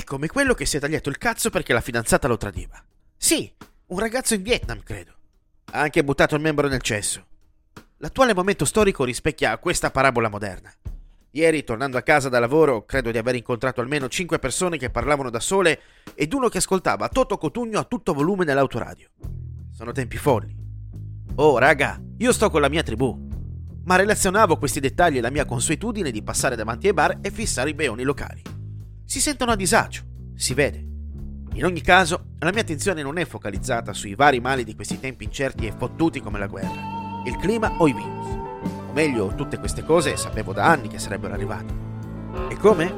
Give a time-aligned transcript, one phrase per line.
[0.00, 2.82] È come quello che si è tagliato il cazzo perché la fidanzata lo tradiva.
[3.18, 3.52] Sì,
[3.88, 5.12] un ragazzo in Vietnam, credo.
[5.72, 7.26] Ha anche buttato il membro nel cesso.
[7.98, 10.72] L'attuale momento storico rispecchia questa parabola moderna.
[11.32, 15.28] Ieri, tornando a casa da lavoro, credo di aver incontrato almeno 5 persone che parlavano
[15.28, 15.80] da sole
[16.14, 19.10] ed uno che ascoltava Toto Cotugno a tutto volume nell'autoradio.
[19.70, 20.56] Sono tempi folli.
[21.34, 23.28] Oh, raga, io sto con la mia tribù.
[23.84, 27.74] Ma relazionavo questi dettagli alla mia consuetudine di passare davanti ai bar e fissare i
[27.74, 28.49] beoni locali.
[29.10, 30.02] Si sentono a disagio,
[30.36, 30.86] si vede.
[31.54, 35.24] In ogni caso, la mia attenzione non è focalizzata sui vari mali di questi tempi
[35.24, 38.26] incerti e fottuti come la guerra, il clima o i virus.
[38.88, 41.74] O meglio, tutte queste cose sapevo da anni che sarebbero arrivate.
[42.50, 42.94] E come?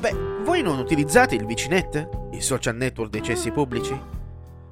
[0.00, 3.94] Beh, voi non utilizzate il Vicinet, il social network dei cessi pubblici?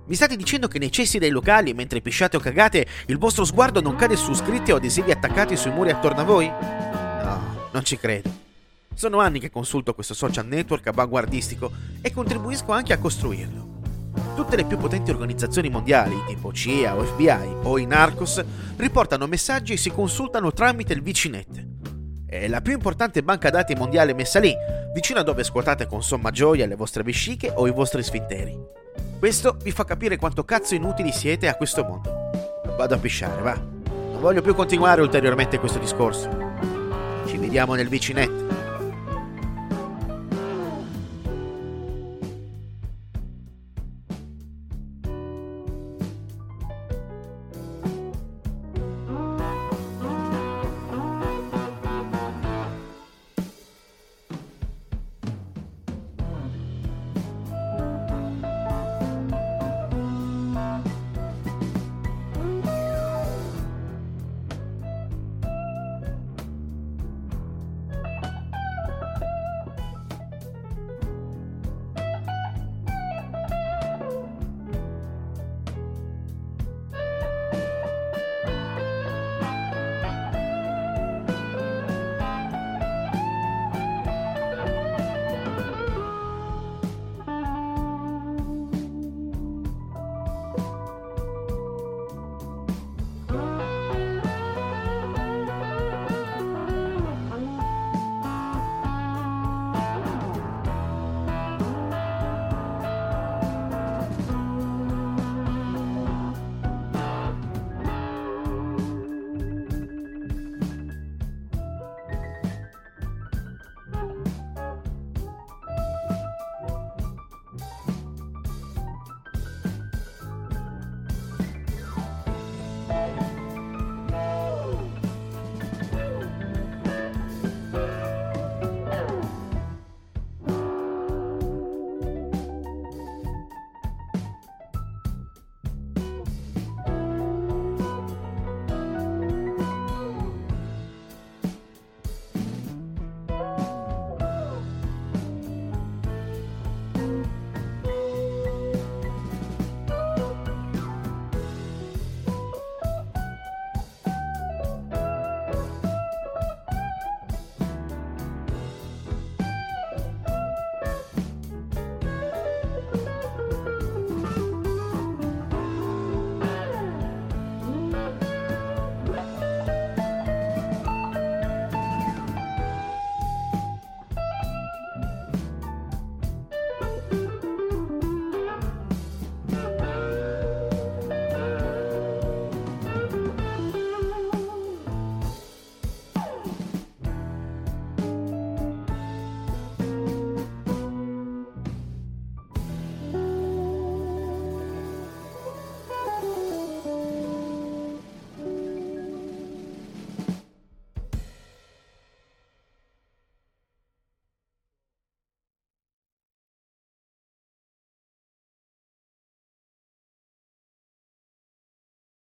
[0.06, 3.82] Mi state dicendo che nei cessi dei locali, mentre pisciate o cagate, il vostro sguardo
[3.82, 6.48] non cade su scritti o adesivi attaccati sui muri attorno a voi?
[6.48, 8.48] No, non ci credo.
[8.94, 13.68] Sono anni che consulto questo social network avanguardistico e contribuisco anche a costruirlo.
[14.34, 18.42] Tutte le più potenti organizzazioni mondiali, tipo CIA o FBI o i Narcos,
[18.76, 21.66] riportano messaggi e si consultano tramite il Vicinet.
[22.26, 24.54] È la più importante banca dati mondiale messa lì,
[24.94, 28.56] vicino a dove scuotate con somma gioia le vostre vesciche o i vostri sfinteri.
[29.18, 32.30] Questo vi fa capire quanto cazzo inutili siete a questo mondo.
[32.76, 33.54] Vado a pisciare, va.
[33.54, 36.28] Non voglio più continuare ulteriormente questo discorso.
[37.26, 38.39] Ci vediamo nel Vicinet.